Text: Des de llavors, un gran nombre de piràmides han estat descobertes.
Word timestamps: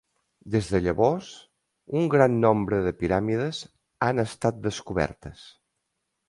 Des 0.53 0.67
de 0.75 0.79
llavors, 0.85 1.27
un 1.99 2.07
gran 2.13 2.39
nombre 2.45 2.79
de 2.87 2.95
piràmides 3.03 3.61
han 4.07 4.25
estat 4.25 4.59
descobertes. 4.65 5.47